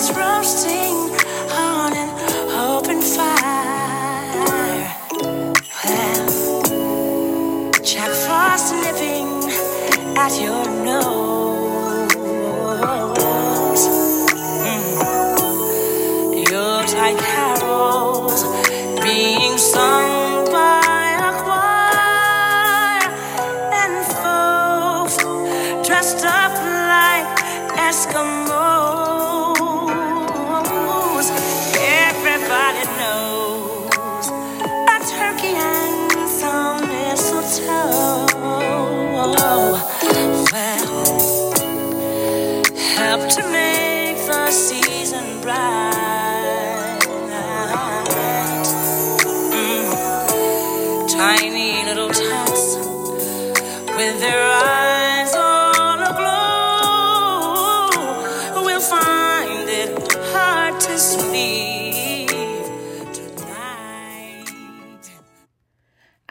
[0.00, 0.96] Chestnuts roasting
[1.52, 2.08] on an
[2.58, 3.36] open fire.
[7.84, 9.28] Jack Frost nipping
[10.16, 10.59] at your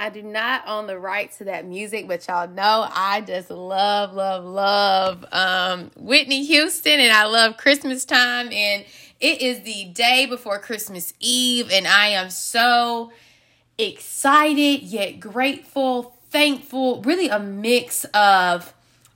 [0.09, 4.15] I do not own the rights to that music, but y'all know I just love,
[4.15, 8.51] love, love um, Whitney Houston, and I love Christmas time.
[8.51, 8.85] And
[9.19, 13.11] it is the day before Christmas Eve, and I am so
[13.77, 18.73] excited yet grateful, thankful, really a mix of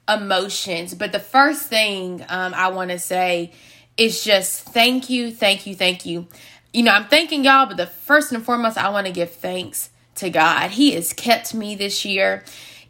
[0.07, 0.93] emotions.
[0.93, 3.51] But the first thing um, I want to say
[3.97, 6.27] is just thank you, thank you, thank you.
[6.71, 9.89] You know, I'm thanking y'all, but the first and foremost, I want to give thanks
[10.15, 10.71] to God.
[10.71, 12.43] He has kept me this year.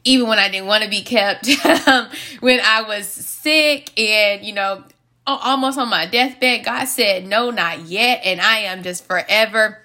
[0.06, 1.48] Even when I didn't want to be kept,
[1.88, 2.10] um,
[2.42, 4.84] when I was sick and, you know,
[5.26, 8.22] almost on my deathbed, God said, No, not yet.
[8.26, 9.83] And I am just forever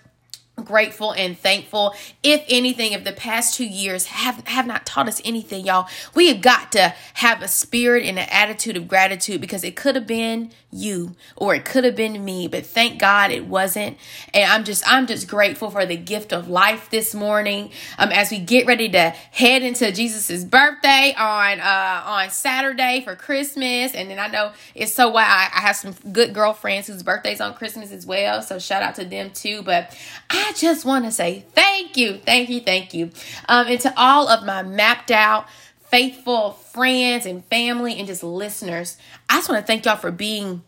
[0.65, 1.95] grateful and thankful.
[2.23, 6.29] If anything if the past two years have have not taught us anything y'all we
[6.29, 10.07] have got to have a spirit and an attitude of gratitude because it could have
[10.07, 13.97] been you or it could have been me but thank god it wasn't.
[14.35, 17.71] And i'm just i'm just grateful for the gift of life this morning.
[17.99, 23.17] Um as we get ready to head into jesus's birthday on uh on saturday for
[23.17, 27.03] christmas and then i know it's so why I, I have some good girlfriends whose
[27.03, 29.97] birthdays on christmas as well so shout out to them too but
[30.31, 33.11] i just want to say thank you thank you thank you
[33.49, 35.47] um and to all of my mapped out
[35.81, 38.97] faithful friends and family and just listeners
[39.29, 40.63] i just want to thank y'all for being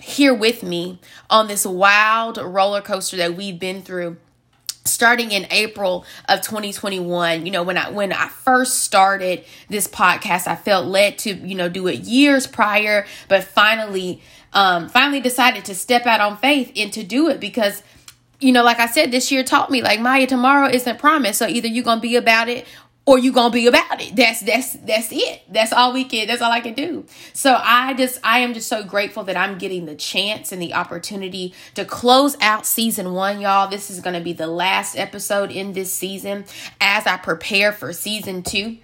[0.00, 0.98] here with me
[1.30, 4.16] on this wild roller coaster that we've been through
[4.84, 10.46] starting in April of 2021 you know when I when I first started this podcast
[10.46, 15.64] I felt led to you know do it years prior but finally um finally decided
[15.66, 17.82] to step out on faith and to do it because
[18.40, 21.46] you know like I said this year taught me like Maya tomorrow isn't promised so
[21.46, 22.66] either you're to be about it
[23.06, 24.16] or you're gonna be about it.
[24.16, 25.42] That's that's that's it.
[25.48, 26.26] That's all we can.
[26.26, 27.06] That's all I can do.
[27.32, 30.74] So I just I am just so grateful that I'm getting the chance and the
[30.74, 33.68] opportunity to close out season one, y'all.
[33.68, 36.44] This is gonna be the last episode in this season
[36.80, 38.78] as I prepare for season two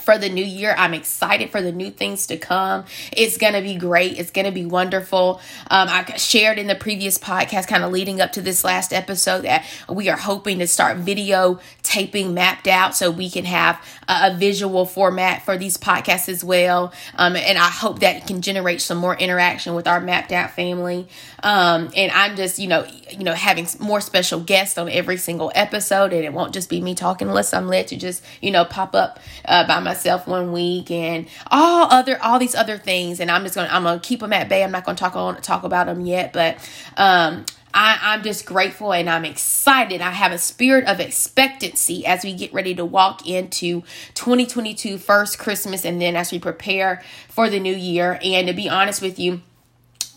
[0.00, 0.74] for the new year.
[0.76, 2.84] I'm excited for the new things to come.
[3.12, 4.18] It's going to be great.
[4.18, 5.40] It's going to be wonderful.
[5.70, 9.42] Um, I shared in the previous podcast, kind of leading up to this last episode,
[9.42, 14.32] that we are hoping to start video taping mapped out so we can have a,
[14.32, 16.92] a visual format for these podcasts as well.
[17.16, 21.06] Um, and I hope that can generate some more interaction with our mapped out family.
[21.42, 25.52] Um, and I'm just, you know, you know, having more special guests on every single
[25.54, 28.64] episode, and it won't just be me talking unless I'm led to just, you know,
[28.64, 33.20] pop up uh, by myself one week and all other all these other things.
[33.20, 34.64] And I'm just gonna I'm gonna keep them at bay.
[34.64, 36.56] I'm not gonna talk on talk about them yet, but
[36.96, 37.44] um.
[37.74, 40.02] I, I'm just grateful and I'm excited.
[40.02, 43.82] I have a spirit of expectancy as we get ready to walk into
[44.12, 48.18] 2022 first Christmas and then as we prepare for the new year.
[48.22, 49.40] And to be honest with you,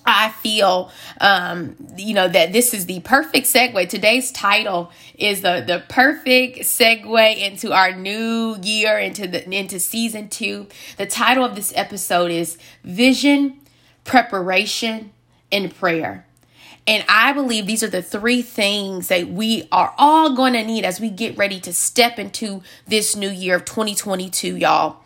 [0.06, 3.90] I feel, um, you know, that this is the perfect segue.
[3.90, 10.30] Today's title is the the perfect segue into our new year, into the into season
[10.30, 10.68] two.
[10.98, 13.60] The title of this episode is Vision,
[14.04, 15.12] Preparation,
[15.52, 16.26] and Prayer.
[16.88, 20.86] And I believe these are the three things that we are all going to need
[20.86, 24.98] as we get ready to step into this new year of 2022, y'all.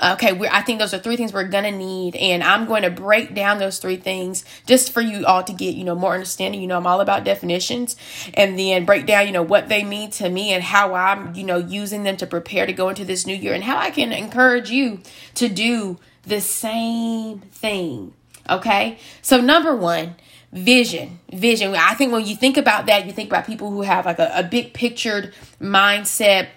[0.00, 3.34] Okay, I think those are three things we're gonna need, and I'm going to break
[3.34, 6.60] down those three things just for you all to get you know more understanding.
[6.60, 7.96] You know, I'm all about definitions,
[8.34, 11.44] and then break down you know what they mean to me and how I'm you
[11.44, 14.12] know using them to prepare to go into this new year, and how I can
[14.12, 15.00] encourage you
[15.34, 18.14] to do the same thing.
[18.50, 20.16] Okay, so number one,
[20.52, 24.04] vision vision i think when you think about that you think about people who have
[24.04, 26.48] like a, a big pictured mindset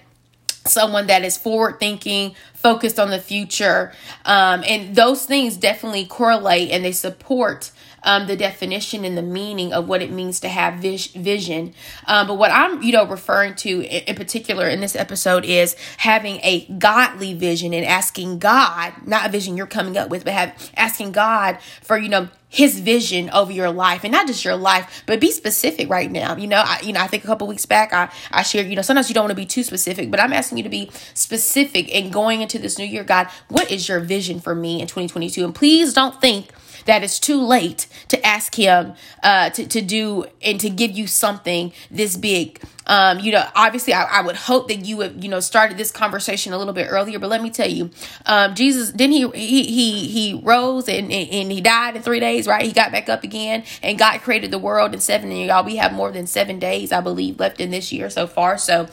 [0.66, 3.94] someone that is forward thinking focused on the future.
[4.26, 7.72] Um, and those things definitely correlate and they support
[8.06, 11.74] um, the definition and the meaning of what it means to have vis- vision.
[12.08, 15.76] Um, but what I'm, you know, referring to in, in particular in this episode is
[15.98, 20.34] having a godly vision and asking God, not a vision you're coming up with, but
[20.34, 24.56] have asking God for, you know, his vision over your life and not just your
[24.56, 26.36] life but be specific right now.
[26.38, 28.76] You know i you know i think a couple weeks back i i shared you
[28.78, 30.90] know sometimes you don't want to be too specific but i'm asking you to be
[31.14, 33.28] specific and going into this new year god.
[33.50, 36.48] What is your vision for me in 2022 and please don't think
[36.86, 38.94] that it's too late to ask him
[39.24, 42.62] uh, to, to do and to give you something this big.
[42.88, 45.92] Um, you know, obviously, I, I would hope that you would, you know, started this
[45.92, 47.18] conversation a little bit earlier.
[47.18, 47.90] But let me tell you,
[48.28, 52.20] um, Jesus, then he he he he rose and, and, and he died in three
[52.20, 52.64] days, right?
[52.64, 55.32] He got back up again, and God created the world in seven.
[55.32, 58.28] And y'all, we have more than seven days, I believe, left in this year so
[58.28, 58.60] far.
[58.60, 58.88] So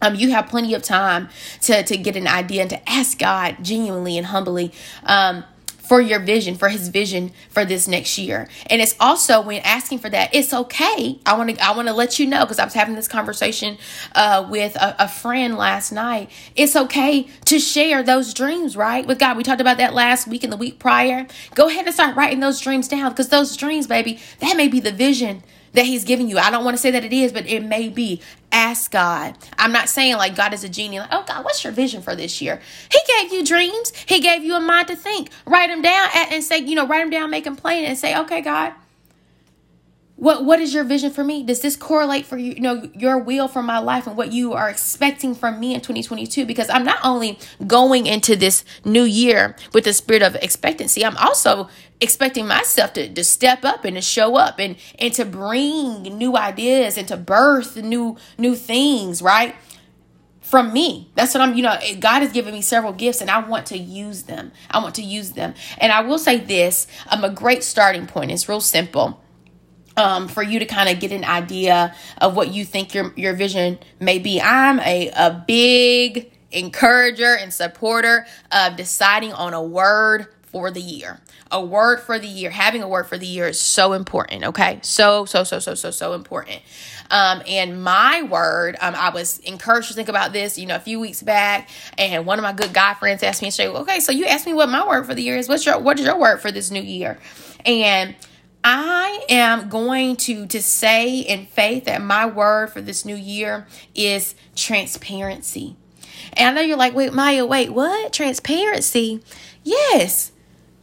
[0.00, 1.28] um, you have plenty of time
[1.62, 4.72] to to get an idea and to ask God genuinely and humbly.
[5.04, 5.44] Um,
[5.88, 8.46] for your vision, for his vision for this next year.
[8.66, 11.18] And it's also when asking for that, it's okay.
[11.24, 13.78] I want to I want to let you know because I was having this conversation
[14.14, 16.30] uh, with a, a friend last night.
[16.54, 19.06] It's okay to share those dreams, right?
[19.06, 19.38] With God.
[19.38, 21.26] We talked about that last week and the week prior.
[21.54, 24.80] Go ahead and start writing those dreams down because those dreams, baby, that may be
[24.80, 25.42] the vision
[25.72, 26.38] that he's giving you.
[26.38, 28.20] I don't want to say that it is, but it may be.
[28.50, 29.36] Ask God.
[29.58, 32.16] I'm not saying like God is a genie, like, oh God, what's your vision for
[32.16, 32.60] this year?
[32.90, 33.92] He gave you dreams.
[34.06, 35.30] He gave you a mind to think.
[35.46, 38.18] Write them down and say, you know, write them down, make them plain, and say,
[38.18, 38.72] okay, God,
[40.18, 43.18] what what is your vision for me does this correlate for you, you know your
[43.18, 46.84] will for my life and what you are expecting from me in 2022 because i'm
[46.84, 51.68] not only going into this new year with the spirit of expectancy i'm also
[52.00, 56.36] expecting myself to, to step up and to show up and and to bring new
[56.36, 59.54] ideas and to birth new new things right
[60.48, 61.10] from me.
[61.14, 63.76] That's what I'm, you know, God has given me several gifts and I want to
[63.76, 64.50] use them.
[64.70, 65.52] I want to use them.
[65.76, 68.30] And I will say this, I'm um, a great starting point.
[68.30, 69.22] It's real simple
[69.98, 73.34] um, for you to kind of get an idea of what you think your your
[73.34, 74.40] vision may be.
[74.40, 81.20] I'm a, a big encourager and supporter of deciding on a word for the year.
[81.50, 82.50] A word for the year.
[82.50, 84.80] Having a word for the year is so important, okay?
[84.82, 86.60] So, so, so, so, so, so important.
[87.10, 90.80] Um, and my word, um, I was encouraged to think about this, you know, a
[90.80, 94.12] few weeks back, and one of my good guy friends asked me straight, okay, so
[94.12, 95.48] you asked me what my word for the year is.
[95.48, 97.18] What's your what is your word for this new year?
[97.64, 98.14] And
[98.62, 103.66] I am going to to say in faith that my word for this new year
[103.94, 105.76] is transparency.
[106.34, 108.12] And I know you're like, wait, Maya, wait, what?
[108.12, 109.22] Transparency?
[109.64, 110.32] Yes,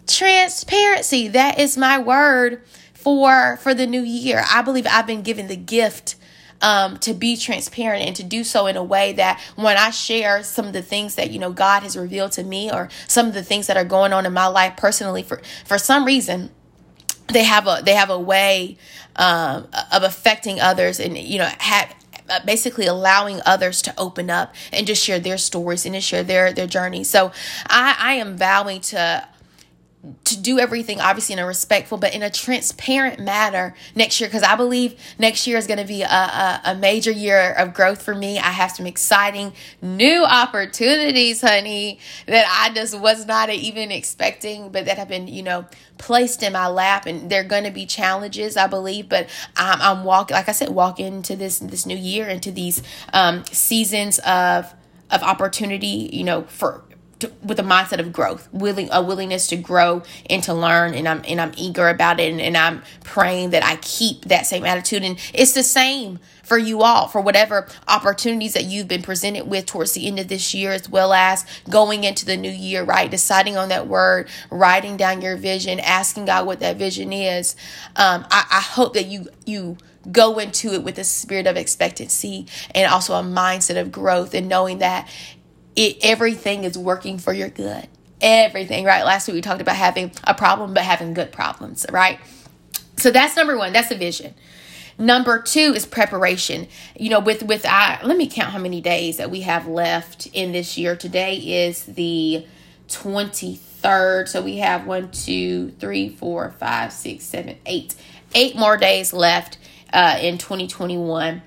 [0.07, 1.27] transparency.
[1.27, 2.61] That is my word
[2.93, 4.43] for for the new year.
[4.49, 6.15] I believe I've been given the gift
[6.61, 10.41] um, to be transparent and to do so in a way that when I share
[10.43, 13.33] some of the things that you know God has revealed to me or some of
[13.33, 16.49] the things that are going on in my life personally for for some reason
[17.27, 18.77] they have a they have a way
[19.15, 21.93] um, of affecting others and you know have
[22.29, 26.23] uh, basically allowing others to open up and just share their stories and to share
[26.23, 27.31] their their journey so
[27.67, 29.27] i i am vowing to
[30.23, 34.43] to do everything obviously in a respectful but in a transparent manner next year because
[34.43, 38.01] i believe next year is going to be a, a, a, major year of growth
[38.01, 38.37] for me.
[38.37, 44.85] I have some exciting new opportunities honey that i just was not even expecting but
[44.85, 45.65] that have been you know
[45.97, 50.03] placed in my lap and they're going to be challenges i believe but i'm, I'm
[50.03, 54.73] walking like i said walking into this this new year into these um, seasons of
[55.11, 56.83] of opportunity you know for
[57.19, 61.07] to, with a mindset of growth, willing a willingness to grow and to learn, and
[61.07, 64.65] I'm and I'm eager about it, and, and I'm praying that I keep that same
[64.65, 69.47] attitude, and it's the same for you all for whatever opportunities that you've been presented
[69.47, 72.83] with towards the end of this year, as well as going into the new year,
[72.83, 73.09] right?
[73.09, 77.55] Deciding on that word, writing down your vision, asking God what that vision is.
[77.95, 79.77] Um, I, I hope that you you
[80.11, 84.47] go into it with a spirit of expectancy and also a mindset of growth and
[84.47, 85.09] knowing that
[85.75, 87.87] it everything is working for your good.
[88.21, 89.03] Everything, right?
[89.03, 92.19] Last week we talked about having a problem, but having good problems, right?
[92.97, 93.73] So that's number one.
[93.73, 94.33] That's a vision.
[94.97, 96.67] Number two is preparation.
[96.97, 100.27] You know, with with I let me count how many days that we have left
[100.27, 100.95] in this year.
[100.95, 102.45] Today is the
[102.87, 104.27] 23rd.
[104.29, 107.95] So we have one, two, three, four, five, six, seven, eight.
[108.33, 109.57] Eight more days left
[109.91, 111.41] uh, in 2021.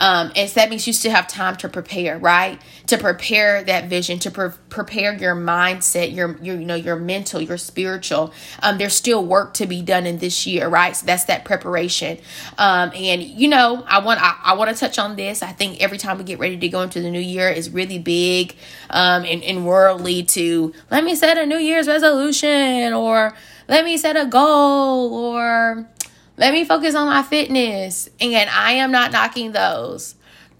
[0.00, 2.60] Um, and so that means you still have time to prepare, right?
[2.88, 7.40] To prepare that vision, to pre- prepare your mindset, your, your, you know, your mental,
[7.40, 8.32] your spiritual.
[8.62, 10.96] Um, there's still work to be done in this year, right?
[10.96, 12.18] So that's that preparation.
[12.58, 15.42] Um, and you know, I want, I, I want to touch on this.
[15.42, 17.98] I think every time we get ready to go into the new year is really
[17.98, 18.54] big,
[18.88, 23.34] um, and, and worldly to let me set a New Year's resolution or
[23.68, 25.86] let me set a goal or
[26.40, 28.08] let me focus on my fitness.
[28.18, 30.14] And I am not knocking those.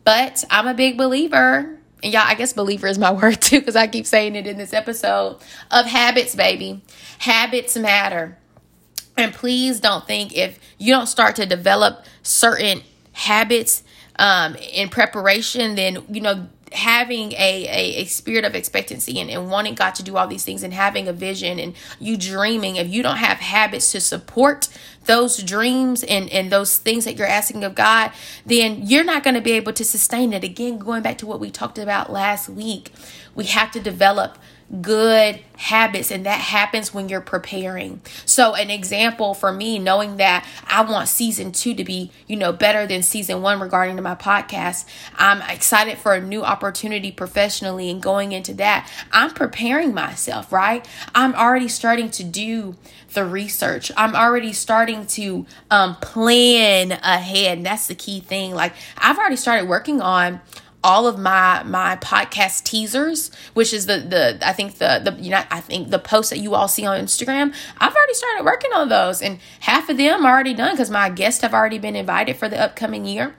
[0.05, 3.77] But I'm a big believer, and y'all, I guess believer is my word too, because
[3.77, 5.39] I keep saying it in this episode
[5.71, 6.83] of habits, baby.
[7.19, 8.37] Habits matter.
[9.17, 12.83] And please don't think if you don't start to develop certain
[13.13, 13.83] habits
[14.19, 19.51] um, in preparation, then, you know, having a, a, a, spirit of expectancy and, and
[19.51, 22.89] wanting God to do all these things and having a vision and you dreaming, if
[22.89, 24.69] you don't have habits to support
[25.07, 28.13] those dreams and, and those things that you're asking of God,
[28.45, 30.45] then you're not going to be able to sustain it.
[30.45, 32.93] Again, going back to what we talked about last week,
[33.35, 34.39] we have to develop
[34.81, 38.01] good habits and that happens when you're preparing.
[38.25, 42.53] So an example for me knowing that i want season two to be you know
[42.53, 44.85] better than season one regarding to my podcast
[45.17, 50.87] i'm excited for a new opportunity professionally and going into that i'm preparing myself right?
[51.15, 52.77] I'm already starting to do
[53.13, 53.91] the research.
[53.97, 57.59] I'm already starting to um, plan ahead.
[57.59, 58.55] And that's the key thing.
[58.55, 60.41] Like i've already started working on
[60.83, 65.31] all of my my podcast teasers which is the the i think the the you
[65.31, 67.55] know i think the posts that you all see on instagram.
[67.79, 71.11] I've already started working on those and half of them are already done because my
[71.11, 73.35] guests have already been invited for the upcoming year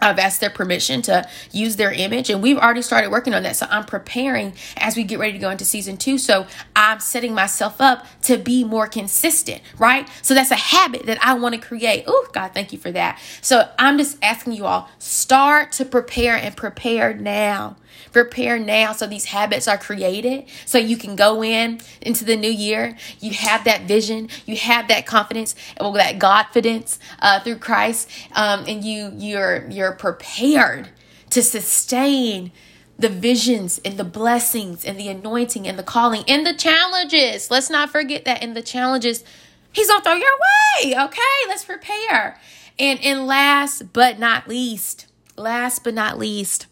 [0.00, 3.56] I've asked their permission to use their image, and we've already started working on that.
[3.56, 6.18] So I'm preparing as we get ready to go into season two.
[6.18, 10.08] So I'm setting myself up to be more consistent, right?
[10.22, 12.04] So that's a habit that I want to create.
[12.06, 13.18] Oh, God, thank you for that.
[13.40, 17.76] So I'm just asking you all start to prepare and prepare now.
[18.12, 22.50] Prepare now so these habits are created so you can go in into the new
[22.50, 22.96] year.
[23.20, 28.08] You have that vision, you have that confidence, and well, that confidence uh, through Christ,
[28.34, 30.88] um, and you you're you're prepared
[31.30, 32.52] to sustain
[32.98, 37.50] the visions and the blessings and the anointing and the calling and the challenges.
[37.50, 39.24] Let's not forget that in the challenges,
[39.72, 40.94] He's gonna throw your way.
[40.98, 42.40] Okay, let's prepare.
[42.78, 46.66] And and last but not least, last but not least,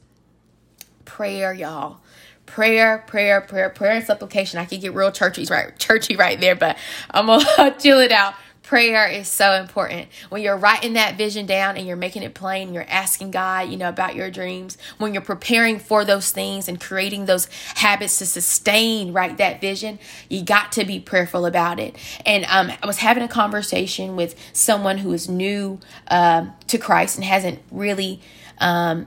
[1.06, 1.98] prayer, y'all.
[2.44, 4.58] Prayer, prayer, prayer, prayer and supplication.
[4.60, 6.76] I could get real churchy right, churchy right there, but
[7.10, 8.34] I'm gonna chill it out.
[8.62, 10.08] Prayer is so important.
[10.28, 13.76] When you're writing that vision down and you're making it plain, you're asking God, you
[13.76, 14.76] know, about your dreams.
[14.98, 17.46] When you're preparing for those things and creating those
[17.76, 21.94] habits to sustain, right, that vision, you got to be prayerful about it.
[22.26, 27.16] And um, I was having a conversation with someone who is new uh, to Christ
[27.16, 28.20] and hasn't really
[28.58, 29.06] um,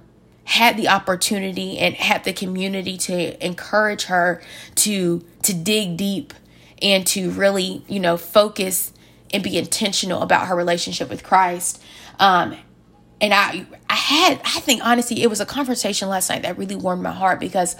[0.49, 4.41] had the opportunity and had the community to encourage her
[4.73, 6.33] to to dig deep
[6.81, 8.91] and to really you know focus
[9.31, 11.79] and be intentional about her relationship with Christ.
[12.17, 12.57] Um
[13.21, 16.75] and I I had I think honestly it was a conversation last night that really
[16.75, 17.75] warmed my heart because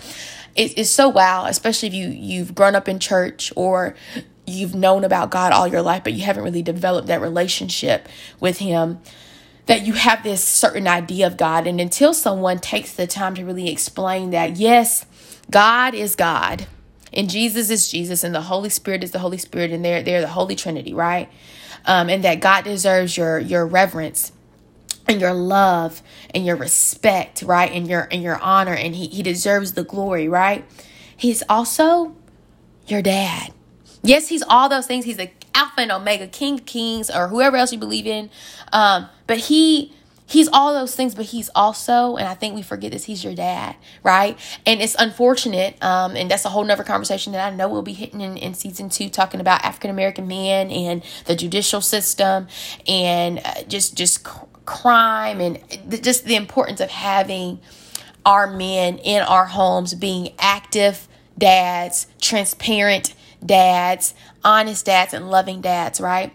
[0.55, 3.95] it, it's so wow especially if you you've grown up in church or
[4.45, 8.07] you've known about God all your life but you haven't really developed that relationship
[8.39, 8.99] with him
[9.69, 11.67] that you have this certain idea of God.
[11.67, 15.05] And until someone takes the time to really explain that, yes,
[15.51, 16.65] God is God,
[17.13, 20.21] and Jesus is Jesus, and the Holy Spirit is the Holy Spirit, and they're, they're
[20.21, 21.29] the Holy Trinity, right?
[21.85, 24.31] Um, and that God deserves your your reverence
[25.07, 26.01] and your love
[26.33, 27.71] and your respect, right?
[27.71, 30.65] And your and your honor, and he, he deserves the glory, right?
[31.15, 32.15] He's also
[32.87, 33.53] your dad.
[34.01, 35.05] Yes, he's all those things.
[35.05, 38.29] He's the Alpha and Omega, King of Kings, or whoever else you believe in.
[38.71, 39.93] Um, but he
[40.25, 43.33] he's all those things, but he's also, and I think we forget this, he's your
[43.33, 44.37] dad, right?
[44.65, 47.93] And it's unfortunate, um, and that's a whole nother conversation that I know we'll be
[47.93, 52.47] hitting in, in season two, talking about African American men and the judicial system
[52.87, 54.23] and uh, just just
[54.65, 55.59] crime and
[56.03, 57.59] just the importance of having
[58.25, 65.99] our men in our homes being active dads, transparent dads, honest dads, and loving dads,
[66.01, 66.33] right?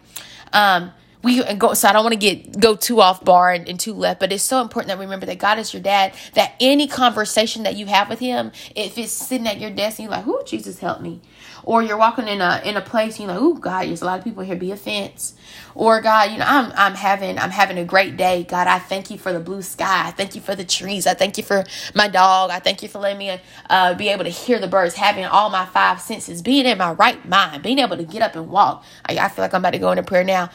[0.53, 0.93] Um,
[1.25, 3.95] we go so i don't want to get go too off bar and, and, too
[3.95, 6.87] left but it's so important that we remember that god is your dad that any
[6.87, 10.25] conversation that you have with him if it's sitting at your desk and you're like
[10.25, 11.21] who jesus help me
[11.65, 14.19] or you're walking in a in a place you're like oh god there's a lot
[14.19, 14.57] of people here.
[14.57, 15.35] Be a fence.
[15.75, 18.45] Or god you know i'm i'm having i'm having a great day.
[18.45, 20.09] God i thank you for the blue sky.
[20.09, 21.07] I thank you for the trees.
[21.07, 22.51] I thank you for my dog.
[22.51, 23.41] I thank you for letting me
[23.71, 26.93] uh, be able to hear the birds having all my five senses being in my
[26.93, 28.85] right mind being able to get up and walk.
[29.07, 30.51] I, I feel like i'm about to go into prayer now.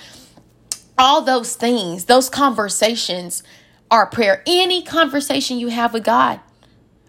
[0.98, 3.44] All those things, those conversations
[3.90, 4.44] are prayer.
[4.46, 6.42] Any conversation you have with God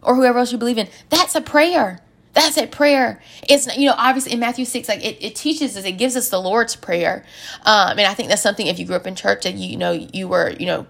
[0.03, 2.01] or whoever else you believe in, that's a prayer.
[2.35, 3.21] That's a prayer.
[3.49, 6.31] It's you know obviously in Matthew six like it, it teaches us it gives us
[6.31, 7.25] the Lord's prayer,
[7.67, 9.77] um, and I think that's something if you grew up in church that you, you
[9.77, 10.87] know you were you know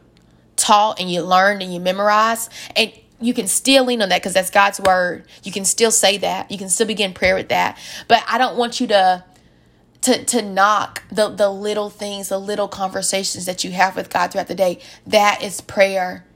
[0.57, 4.35] taught and you learned and you memorized and you can still lean on that because
[4.35, 5.27] that's God's word.
[5.43, 6.51] You can still say that.
[6.51, 7.79] You can still begin prayer with that.
[8.09, 9.25] But I don't want you to
[10.03, 14.33] to to knock the the little things, the little conversations that you have with God
[14.33, 14.81] throughout the day.
[15.07, 16.27] That is prayer.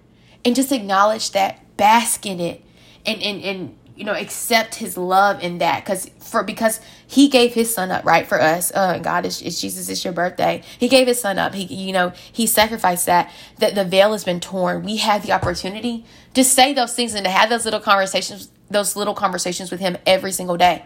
[0.45, 2.65] And just acknowledge that, bask in it,
[3.07, 5.85] and and and you know accept his love in that.
[5.85, 8.73] Because for because he gave his son up right for us.
[8.75, 10.63] Uh god is, jesus it's your birthday.
[10.79, 11.55] He gave his son up.
[11.55, 14.83] He you know he sacrificed that that the veil has been torn.
[14.83, 18.97] We have the opportunity to say those things and to have those little conversations those
[18.97, 20.85] little conversations with him every single day.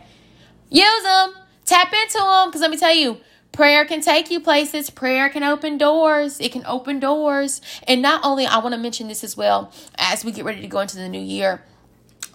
[0.70, 1.34] Use them
[1.64, 3.18] tap into them because let me tell you
[3.52, 4.90] prayer can take you places.
[4.90, 6.38] Prayer can open doors.
[6.40, 7.60] It can open doors.
[7.86, 10.68] And not only i want to mention this as well as we get ready to
[10.68, 11.62] go into the new year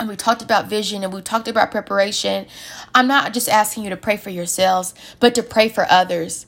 [0.03, 2.45] and we talked about vision and we talked about preparation.
[2.93, 6.45] I'm not just asking you to pray for yourselves, but to pray for others,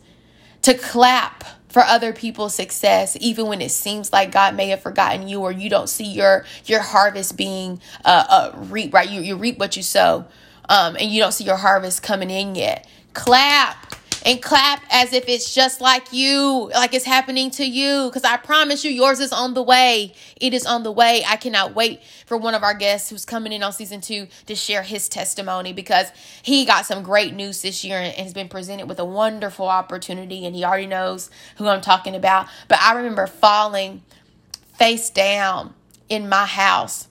[0.63, 5.29] to clap for other people's success, even when it seems like God may have forgotten
[5.29, 9.09] you or you don't see your your harvest being uh, uh reap right.
[9.09, 10.25] You you reap what you sow,
[10.67, 12.87] um, and you don't see your harvest coming in yet.
[13.13, 13.95] Clap
[14.25, 18.07] and clap as if it's just like you, like it's happening to you.
[18.09, 20.13] Because I promise you, yours is on the way.
[20.41, 21.23] It is on the way.
[21.27, 24.55] I cannot wait for one of our guests who's coming in on season two to
[24.55, 26.07] share his testimony because
[26.43, 30.45] he got some great news this year and has been presented with a wonderful opportunity.
[30.45, 32.47] And he already knows who I'm talking about.
[32.67, 34.03] But I remember falling
[34.77, 35.73] face down
[36.09, 37.07] in my house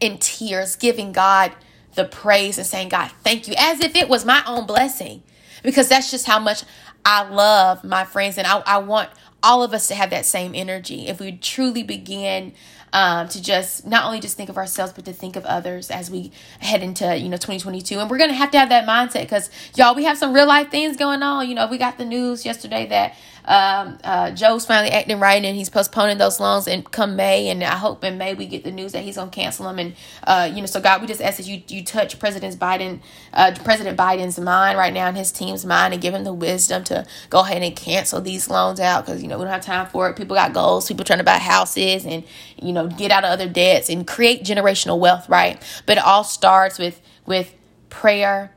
[0.00, 1.52] in tears, giving God
[1.94, 5.22] the praise and saying, God, thank you, as if it was my own blessing
[5.62, 6.64] because that's just how much
[7.04, 9.10] I love my friends and I, I want
[9.42, 11.06] all of us to have that same energy.
[11.06, 12.52] If we truly begin
[12.92, 16.10] um, to just not only just think of ourselves, but to think of others as
[16.10, 19.50] we head into you know 2022, and we're gonna have to have that mindset because
[19.76, 21.48] y'all, we have some real life things going on.
[21.48, 23.14] You know, we got the news yesterday that
[23.48, 27.48] um, uh, Joe's finally acting right and he's postponing those loans and come May.
[27.48, 29.78] And I hope in May we get the news that he's going to cancel them.
[29.78, 33.00] And, uh, you know, so God, we just ask that you, you touch President Biden,
[33.32, 36.84] uh, President Biden's mind right now and his team's mind and give him the wisdom
[36.84, 39.86] to go ahead and cancel these loans out because, you know, we don't have time
[39.86, 40.16] for it.
[40.16, 42.24] People got goals, people trying to buy houses and,
[42.62, 45.60] you know, get out of other debts and create generational wealth, right?
[45.86, 47.54] But it all starts with, with
[47.88, 48.52] prayer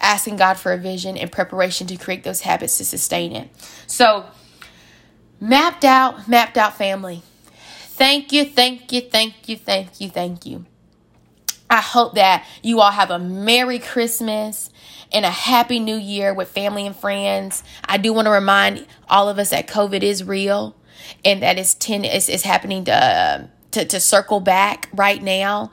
[0.00, 3.50] asking God for a vision and preparation to create those habits to sustain it.
[3.86, 4.26] So,
[5.40, 7.22] mapped out, mapped out family.
[7.88, 10.66] Thank you, thank you, thank you, thank you, thank you.
[11.68, 14.70] I hope that you all have a Merry Christmas
[15.12, 17.64] and a Happy New Year with family and friends.
[17.84, 20.76] I do want to remind all of us that COVID is real
[21.24, 22.92] and that it's, ten, it's, it's happening to.
[22.92, 23.46] Uh,
[23.76, 25.70] to, to circle back right now.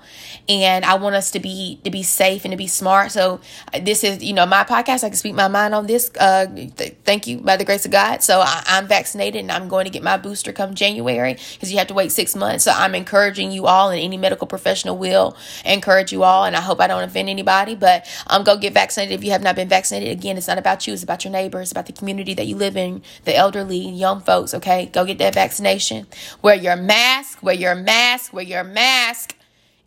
[0.50, 3.12] And i want us to be to be safe and to be smart.
[3.12, 3.40] So
[3.74, 5.06] uh, this is you know my podcast.
[5.06, 6.12] I can speak my mind on this.
[6.20, 8.22] Uh th- thank you by the grace of god.
[8.22, 11.78] So I, am vaccinated and i'm going to get my booster come january because you
[11.78, 12.66] have to wait six months.
[12.66, 16.44] So i'm encouraging you all and any medical professional will encourage you all.
[16.44, 19.18] And i hope i don't offend anybody but um go get vaccinated.
[19.18, 20.94] If you have not been vaccinated again it's not about you.
[20.94, 24.54] It's about your neighbors about the community that you live in the elderly young folks
[24.54, 24.88] okay?
[24.88, 26.06] Go get that vaccination.
[26.42, 29.36] Wear your mask wear your mask mask, wear your mask,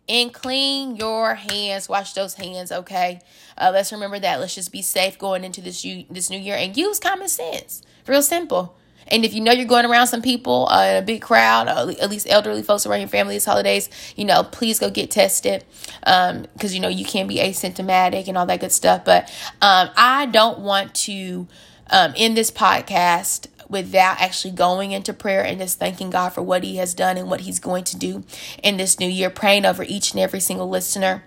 [0.07, 1.89] and clean your hands.
[1.89, 3.19] Wash those hands, okay?
[3.57, 4.39] Uh, let's remember that.
[4.39, 7.81] Let's just be safe going into this this new year and use common sense.
[8.07, 8.75] Real simple.
[9.09, 11.93] And if you know you're going around some people uh, in a big crowd, uh,
[12.01, 15.63] at least elderly folks around your family these holidays, you know, please go get tested
[16.01, 19.05] because, um, you know, you can be asymptomatic and all that good stuff.
[19.05, 19.29] But
[19.61, 21.47] um, I don't want to
[21.89, 26.63] um, end this podcast without actually going into prayer and just thanking God for what
[26.63, 28.23] He has done and what He's going to do
[28.63, 31.23] in this new year, praying over each and every single listener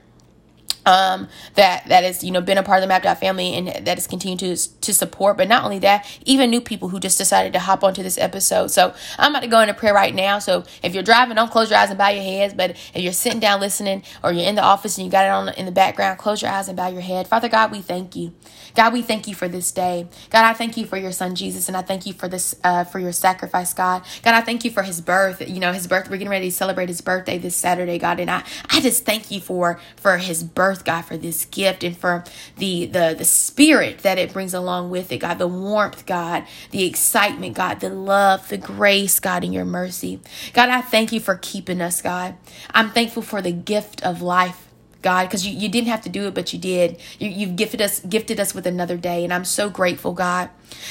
[0.86, 3.96] um, that that has you know been a part of the Out family and that
[3.96, 5.36] has continued to to support.
[5.36, 8.70] But not only that, even new people who just decided to hop onto this episode.
[8.70, 10.38] So I'm about to go into prayer right now.
[10.38, 12.54] So if you're driving, don't close your eyes and bow your heads.
[12.54, 15.30] But if you're sitting down listening, or you're in the office and you got it
[15.30, 17.28] on in the background, close your eyes and bow your head.
[17.28, 18.32] Father God, we thank you.
[18.74, 20.06] God, we thank you for this day.
[20.30, 22.84] God, I thank you for your son Jesus, and I thank you for this uh,
[22.84, 24.02] for your sacrifice, God.
[24.22, 25.46] God, I thank you for his birth.
[25.46, 26.08] You know, his birth.
[26.08, 29.30] We're getting ready to celebrate his birthday this Saturday, God, and I I just thank
[29.30, 32.24] you for for his birth, God, for this gift and for
[32.56, 36.84] the the the spirit that it brings along with it, God, the warmth, God, the
[36.84, 40.20] excitement, God, the love, the grace, God, and your mercy.
[40.52, 42.36] God, I thank you for keeping us, God.
[42.72, 44.66] I'm thankful for the gift of life.
[45.02, 47.00] God, because you, you didn't have to do it, but you did.
[47.18, 49.24] You, you've gifted us, gifted us with another day.
[49.24, 50.50] And I'm so grateful, God.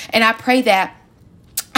[0.10, 0.99] And I pray that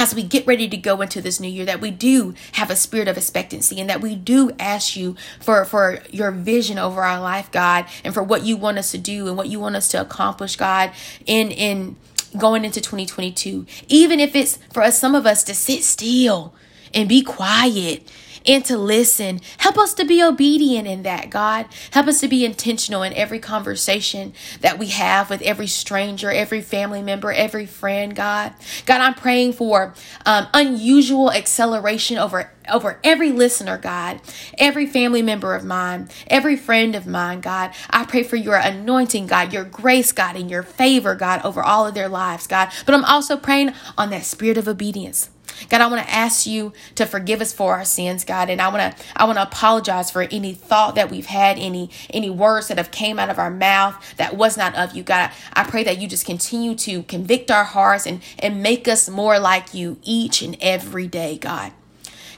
[0.01, 2.75] as we get ready to go into this new year that we do have a
[2.75, 7.19] spirit of expectancy and that we do ask you for for your vision over our
[7.19, 9.87] life god and for what you want us to do and what you want us
[9.87, 10.91] to accomplish god
[11.27, 11.95] in in
[12.35, 16.51] going into 2022 even if it's for us some of us to sit still
[16.95, 18.11] and be quiet
[18.45, 19.39] and to listen.
[19.57, 21.67] Help us to be obedient in that, God.
[21.91, 26.61] Help us to be intentional in every conversation that we have with every stranger, every
[26.61, 28.53] family member, every friend, God.
[28.85, 29.93] God, I'm praying for
[30.25, 34.21] um, unusual acceleration over over every listener, God,
[34.57, 37.71] every family member of mine, every friend of mine, God.
[37.89, 41.87] I pray for your anointing, God, your grace, God, and your favor, God, over all
[41.87, 42.71] of their lives, God.
[42.85, 45.29] But I'm also praying on that spirit of obedience.
[45.69, 48.69] God, I want to ask you to forgive us for our sins, God, and I
[48.69, 52.67] want to I want to apologize for any thought that we've had, any any words
[52.67, 55.31] that have came out of our mouth that was not of you, God.
[55.53, 59.39] I pray that you just continue to convict our hearts and and make us more
[59.39, 61.73] like you each and every day, God.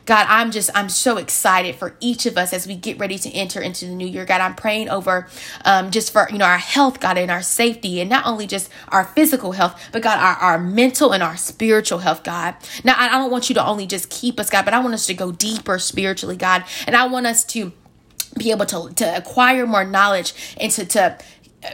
[0.06, 3.30] God, I'm just, I'm so excited for each of us as we get ready to
[3.32, 4.26] enter into the new year.
[4.26, 5.28] God, I'm praying over
[5.64, 8.70] um, just for, you know, our health, God, and our safety, and not only just
[8.90, 12.56] our physical health, but God, our, our mental and our spiritual health, God.
[12.84, 15.06] Now, I don't want you to only just keep us, God, but I want us
[15.08, 16.64] to go deeper spiritually, God.
[16.86, 17.72] And I want us to
[18.38, 21.18] be able to, to acquire more knowledge and to, to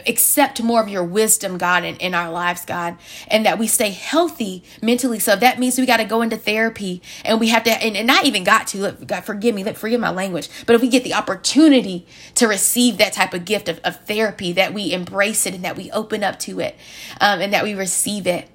[0.06, 2.96] accept more of your wisdom, God, in, in our lives, God,
[3.28, 5.18] and that we stay healthy mentally.
[5.18, 8.06] So that means we got to go into therapy and we have to, and, and
[8.06, 11.04] not even got to, God, forgive me, let forgive my language, but if we get
[11.04, 15.54] the opportunity to receive that type of gift of, of therapy, that we embrace it
[15.54, 16.76] and that we open up to it
[17.20, 18.48] um, and that we receive it.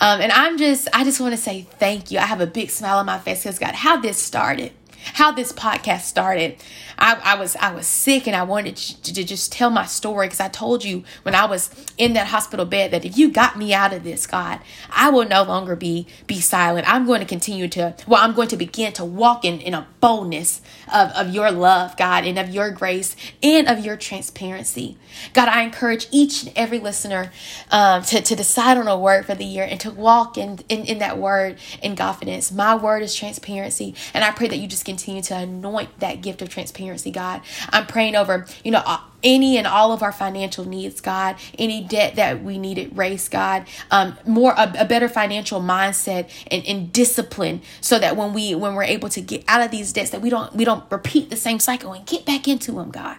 [0.00, 2.18] Um, and I'm just, I just want to say thank you.
[2.18, 4.72] I have a big smile on my face because God, how this started
[5.04, 6.56] how this podcast started.
[6.98, 10.26] I, I was I was sick and I wanted to, to just tell my story
[10.26, 13.58] because I told you when I was in that hospital bed that if you got
[13.58, 16.90] me out of this, God, I will no longer be be silent.
[16.92, 19.86] I'm going to continue to well, I'm going to begin to walk in in a
[20.00, 20.60] boldness
[20.92, 24.96] of, of your love, God, and of your grace and of your transparency.
[25.32, 27.32] God, I encourage each and every listener
[27.70, 30.84] um, to, to decide on a word for the year and to walk in, in,
[30.84, 32.52] in that word in confidence.
[32.52, 33.94] My word is transparency.
[34.12, 37.40] And I pray that you just continue to anoint that gift of transparency, God.
[37.70, 38.82] I'm praying over, you know,
[39.24, 43.66] any and all of our financial needs, God, any debt that we need erased, God,
[43.90, 48.74] um, more a, a, better financial mindset and, and discipline, so that when we when
[48.74, 51.36] we're able to get out of these debts, that we don't we don't repeat the
[51.36, 53.16] same cycle and get back into them, God.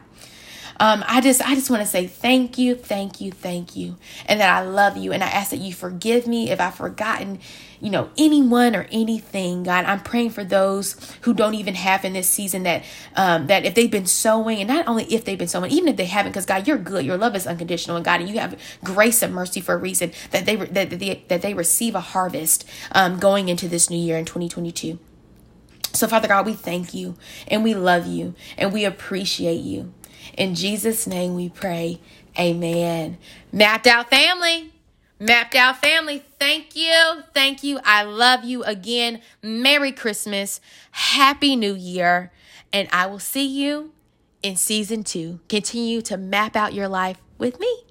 [0.79, 4.39] Um, I just I just want to say thank you, thank you, thank you, and
[4.39, 7.39] that I love you, and I ask that you forgive me if I've forgotten,
[7.79, 9.63] you know, anyone or anything.
[9.63, 12.83] God, I'm praying for those who don't even have in this season that
[13.15, 15.95] um, that if they've been sowing, and not only if they've been sowing, even if
[15.95, 18.59] they haven't, because God, you're good, your love is unconditional, and God, and you have
[18.83, 22.65] grace and mercy for a reason that they that they, that they receive a harvest
[22.91, 24.99] um, going into this new year in 2022.
[25.93, 27.15] So, Father God, we thank you
[27.47, 29.93] and we love you and we appreciate you.
[30.35, 31.99] In Jesus' name we pray.
[32.37, 33.17] Amen.
[33.51, 34.73] Mapped out family.
[35.19, 36.23] Mapped out family.
[36.39, 37.23] Thank you.
[37.33, 37.79] Thank you.
[37.85, 39.21] I love you again.
[39.41, 40.59] Merry Christmas.
[40.91, 42.31] Happy New Year.
[42.73, 43.93] And I will see you
[44.43, 45.39] in season two.
[45.47, 47.83] Continue to map out your life with me.